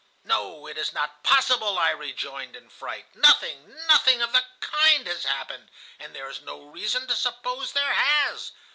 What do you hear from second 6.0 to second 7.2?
there is no reason to